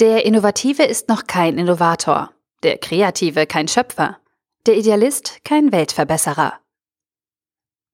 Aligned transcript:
Der 0.00 0.24
Innovative 0.24 0.84
ist 0.84 1.10
noch 1.10 1.26
kein 1.26 1.58
Innovator, 1.58 2.30
der 2.62 2.78
Kreative 2.78 3.44
kein 3.44 3.68
Schöpfer, 3.68 4.16
der 4.64 4.78
Idealist 4.78 5.44
kein 5.44 5.72
Weltverbesserer. 5.72 6.54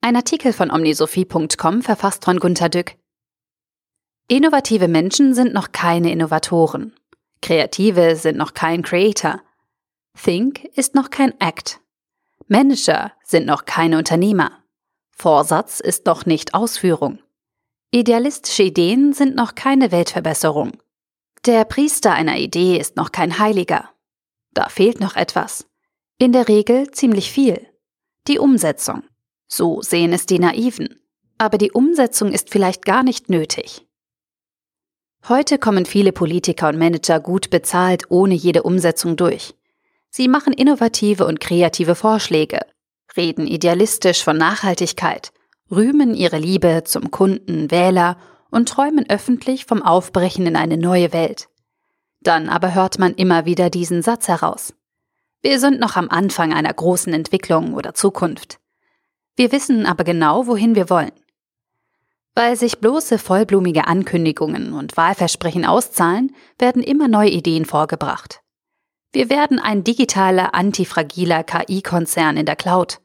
Ein 0.02 0.14
Artikel 0.14 0.52
von 0.52 0.70
omnisophie.com 0.70 1.82
verfasst 1.82 2.24
von 2.24 2.38
Gunter 2.38 2.68
Dück. 2.68 2.94
Innovative 4.28 4.86
Menschen 4.86 5.34
sind 5.34 5.52
noch 5.52 5.72
keine 5.72 6.12
Innovatoren. 6.12 6.94
Kreative 7.42 8.14
sind 8.14 8.38
noch 8.38 8.54
kein 8.54 8.84
Creator. 8.84 9.42
Think 10.16 10.62
ist 10.76 10.94
noch 10.94 11.10
kein 11.10 11.34
Act. 11.40 11.80
Manager 12.46 13.14
sind 13.24 13.46
noch 13.46 13.64
keine 13.64 13.98
Unternehmer. 13.98 14.52
Vorsatz 15.10 15.80
ist 15.80 16.06
noch 16.06 16.24
nicht 16.24 16.54
Ausführung. 16.54 17.18
Idealistische 17.90 18.62
Ideen 18.62 19.12
sind 19.12 19.34
noch 19.34 19.56
keine 19.56 19.90
Weltverbesserung. 19.90 20.78
Der 21.46 21.64
Priester 21.64 22.12
einer 22.12 22.38
Idee 22.38 22.76
ist 22.76 22.96
noch 22.96 23.12
kein 23.12 23.38
Heiliger. 23.38 23.88
Da 24.52 24.68
fehlt 24.68 24.98
noch 24.98 25.14
etwas. 25.14 25.68
In 26.18 26.32
der 26.32 26.48
Regel 26.48 26.90
ziemlich 26.90 27.30
viel. 27.30 27.64
Die 28.26 28.40
Umsetzung. 28.40 29.04
So 29.46 29.80
sehen 29.80 30.12
es 30.12 30.26
die 30.26 30.40
Naiven. 30.40 30.98
Aber 31.38 31.56
die 31.56 31.70
Umsetzung 31.70 32.32
ist 32.32 32.50
vielleicht 32.50 32.84
gar 32.84 33.04
nicht 33.04 33.30
nötig. 33.30 33.86
Heute 35.28 35.58
kommen 35.58 35.86
viele 35.86 36.10
Politiker 36.10 36.68
und 36.68 36.78
Manager 36.78 37.20
gut 37.20 37.48
bezahlt 37.50 38.10
ohne 38.10 38.34
jede 38.34 38.64
Umsetzung 38.64 39.16
durch. 39.16 39.54
Sie 40.10 40.26
machen 40.26 40.52
innovative 40.52 41.26
und 41.26 41.38
kreative 41.38 41.94
Vorschläge, 41.94 42.60
reden 43.16 43.46
idealistisch 43.46 44.24
von 44.24 44.36
Nachhaltigkeit, 44.36 45.32
rühmen 45.70 46.12
ihre 46.12 46.38
Liebe 46.38 46.82
zum 46.84 47.12
Kunden, 47.12 47.70
Wähler 47.70 48.16
und 48.50 48.68
träumen 48.68 49.08
öffentlich 49.08 49.66
vom 49.66 49.82
Aufbrechen 49.82 50.46
in 50.46 50.56
eine 50.56 50.76
neue 50.76 51.12
Welt. 51.12 51.48
Dann 52.20 52.48
aber 52.48 52.74
hört 52.74 52.98
man 52.98 53.14
immer 53.14 53.44
wieder 53.44 53.70
diesen 53.70 54.02
Satz 54.02 54.28
heraus. 54.28 54.74
Wir 55.42 55.60
sind 55.60 55.78
noch 55.78 55.96
am 55.96 56.08
Anfang 56.08 56.52
einer 56.52 56.72
großen 56.72 57.12
Entwicklung 57.12 57.74
oder 57.74 57.94
Zukunft. 57.94 58.58
Wir 59.36 59.52
wissen 59.52 59.86
aber 59.86 60.02
genau, 60.02 60.46
wohin 60.46 60.74
wir 60.74 60.90
wollen. 60.90 61.12
Weil 62.34 62.56
sich 62.56 62.80
bloße 62.80 63.18
vollblumige 63.18 63.86
Ankündigungen 63.86 64.72
und 64.72 64.96
Wahlversprechen 64.96 65.64
auszahlen, 65.64 66.34
werden 66.58 66.82
immer 66.82 67.08
neue 67.08 67.30
Ideen 67.30 67.64
vorgebracht. 67.64 68.40
Wir 69.12 69.30
werden 69.30 69.58
ein 69.58 69.84
digitaler, 69.84 70.54
antifragiler 70.54 71.44
KI-Konzern 71.44 72.36
in 72.36 72.44
der 72.44 72.56
Cloud. 72.56 73.00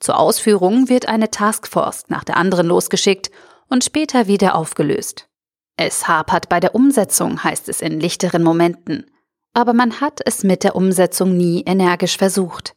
Zur 0.00 0.18
Ausführung 0.18 0.88
wird 0.88 1.06
eine 1.06 1.30
Taskforce 1.30 2.04
nach 2.08 2.24
der 2.24 2.36
anderen 2.36 2.66
losgeschickt 2.66 3.30
und 3.68 3.84
später 3.84 4.26
wieder 4.26 4.54
aufgelöst. 4.54 5.28
Es 5.76 6.08
hapert 6.08 6.48
bei 6.48 6.60
der 6.60 6.74
Umsetzung, 6.74 7.44
heißt 7.44 7.68
es 7.68 7.80
in 7.80 8.00
lichteren 8.00 8.42
Momenten, 8.42 9.10
aber 9.52 9.72
man 9.72 10.00
hat 10.00 10.20
es 10.24 10.44
mit 10.44 10.64
der 10.64 10.76
Umsetzung 10.76 11.36
nie 11.36 11.62
energisch 11.66 12.16
versucht. 12.16 12.74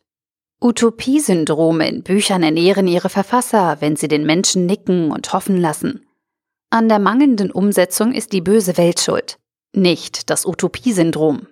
Utopiesyndrome 0.61 1.87
in 1.87 2.03
Büchern 2.03 2.43
ernähren 2.43 2.87
ihre 2.87 3.09
Verfasser, 3.09 3.77
wenn 3.79 3.95
sie 3.95 4.09
den 4.09 4.25
Menschen 4.25 4.65
nicken 4.65 5.11
und 5.11 5.31
hoffen 5.31 5.57
lassen. 5.57 6.05
An 6.69 6.89
der 6.89 6.99
mangelnden 6.99 7.51
Umsetzung 7.51 8.13
ist 8.13 8.33
die 8.33 8.41
böse 8.41 8.77
Welt 8.77 8.99
schuld, 8.99 9.39
nicht 9.73 10.29
das 10.29 10.45
Utopiesyndrom. 10.45 11.47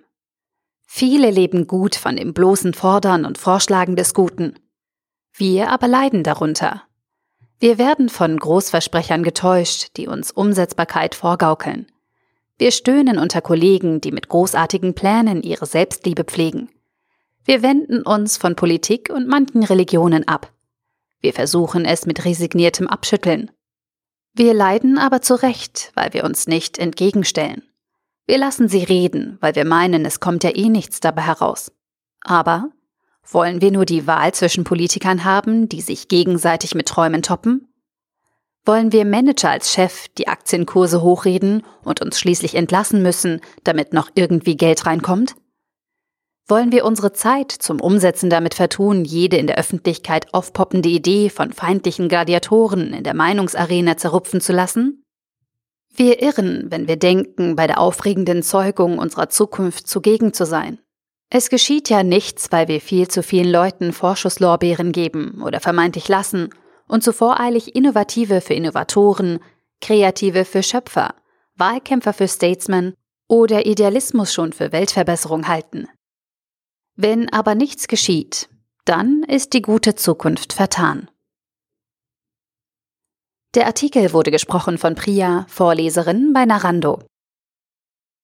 Viele 0.86 1.30
leben 1.30 1.66
gut 1.66 1.94
von 1.94 2.16
dem 2.16 2.32
bloßen 2.34 2.72
Fordern 2.74 3.24
und 3.24 3.38
Vorschlagen 3.38 3.96
des 3.96 4.14
Guten. 4.14 4.58
Wir 5.34 5.70
aber 5.70 5.88
leiden 5.88 6.22
darunter. 6.22 6.87
Wir 7.60 7.76
werden 7.78 8.08
von 8.08 8.36
Großversprechern 8.36 9.24
getäuscht, 9.24 9.96
die 9.96 10.06
uns 10.06 10.30
Umsetzbarkeit 10.30 11.16
vorgaukeln. 11.16 11.90
Wir 12.56 12.70
stöhnen 12.70 13.18
unter 13.18 13.40
Kollegen, 13.40 14.00
die 14.00 14.12
mit 14.12 14.28
großartigen 14.28 14.94
Plänen 14.94 15.42
ihre 15.42 15.66
Selbstliebe 15.66 16.24
pflegen. 16.24 16.70
Wir 17.44 17.62
wenden 17.62 18.02
uns 18.02 18.36
von 18.36 18.54
Politik 18.54 19.10
und 19.12 19.26
manchen 19.26 19.64
Religionen 19.64 20.28
ab. 20.28 20.52
Wir 21.20 21.32
versuchen 21.32 21.84
es 21.84 22.06
mit 22.06 22.24
resigniertem 22.24 22.86
Abschütteln. 22.86 23.50
Wir 24.34 24.54
leiden 24.54 24.98
aber 24.98 25.20
zu 25.20 25.34
Recht, 25.34 25.90
weil 25.94 26.12
wir 26.12 26.24
uns 26.24 26.46
nicht 26.46 26.78
entgegenstellen. 26.78 27.62
Wir 28.26 28.38
lassen 28.38 28.68
sie 28.68 28.84
reden, 28.84 29.38
weil 29.40 29.56
wir 29.56 29.64
meinen, 29.64 30.04
es 30.04 30.20
kommt 30.20 30.44
ja 30.44 30.54
eh 30.54 30.68
nichts 30.68 31.00
dabei 31.00 31.22
heraus. 31.22 31.72
Aber 32.20 32.70
wollen 33.30 33.60
wir 33.60 33.70
nur 33.70 33.84
die 33.84 34.06
Wahl 34.06 34.32
zwischen 34.32 34.64
Politikern 34.64 35.24
haben, 35.24 35.68
die 35.68 35.80
sich 35.80 36.08
gegenseitig 36.08 36.74
mit 36.74 36.86
Träumen 36.86 37.22
toppen? 37.22 37.68
Wollen 38.64 38.92
wir 38.92 39.04
Manager 39.04 39.50
als 39.50 39.72
Chef 39.72 40.08
die 40.18 40.28
Aktienkurse 40.28 41.02
hochreden 41.02 41.62
und 41.84 42.02
uns 42.02 42.18
schließlich 42.18 42.54
entlassen 42.54 43.02
müssen, 43.02 43.40
damit 43.64 43.92
noch 43.92 44.10
irgendwie 44.14 44.56
Geld 44.56 44.84
reinkommt? 44.84 45.36
Wollen 46.46 46.72
wir 46.72 46.84
unsere 46.84 47.12
Zeit 47.12 47.52
zum 47.52 47.80
Umsetzen 47.80 48.30
damit 48.30 48.54
vertun, 48.54 49.04
jede 49.04 49.36
in 49.36 49.46
der 49.46 49.58
Öffentlichkeit 49.58 50.32
aufpoppende 50.32 50.88
Idee 50.88 51.28
von 51.28 51.52
feindlichen 51.52 52.08
Gladiatoren 52.08 52.94
in 52.94 53.04
der 53.04 53.14
Meinungsarena 53.14 53.98
zerrupfen 53.98 54.40
zu 54.40 54.52
lassen? 54.54 55.04
Wir 55.94 56.22
irren, 56.22 56.66
wenn 56.70 56.88
wir 56.88 56.96
denken, 56.96 57.56
bei 57.56 57.66
der 57.66 57.80
aufregenden 57.80 58.42
Zeugung 58.42 58.98
unserer 58.98 59.28
Zukunft 59.28 59.88
zugegen 59.88 60.32
zu 60.32 60.46
sein. 60.46 60.78
Es 61.30 61.50
geschieht 61.50 61.90
ja 61.90 62.02
nichts, 62.02 62.50
weil 62.52 62.68
wir 62.68 62.80
viel 62.80 63.08
zu 63.08 63.22
vielen 63.22 63.50
Leuten 63.50 63.92
Vorschusslorbeeren 63.92 64.92
geben 64.92 65.42
oder 65.42 65.60
vermeintlich 65.60 66.08
lassen 66.08 66.50
und 66.86 67.04
zu 67.04 67.12
voreilig 67.12 67.74
Innovative 67.74 68.40
für 68.40 68.54
Innovatoren, 68.54 69.40
Kreative 69.80 70.44
für 70.44 70.62
Schöpfer, 70.62 71.14
Wahlkämpfer 71.54 72.14
für 72.14 72.28
Statesmen 72.28 72.94
oder 73.28 73.66
Idealismus 73.66 74.32
schon 74.32 74.54
für 74.54 74.72
Weltverbesserung 74.72 75.48
halten. 75.48 75.86
Wenn 76.96 77.30
aber 77.30 77.54
nichts 77.54 77.88
geschieht, 77.88 78.48
dann 78.86 79.22
ist 79.22 79.52
die 79.52 79.62
gute 79.62 79.94
Zukunft 79.94 80.54
vertan. 80.54 81.10
Der 83.54 83.66
Artikel 83.66 84.12
wurde 84.12 84.30
gesprochen 84.30 84.78
von 84.78 84.94
Priya, 84.94 85.44
Vorleserin 85.48 86.32
bei 86.32 86.46
Narando. 86.46 87.07